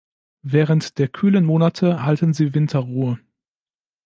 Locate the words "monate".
1.45-2.01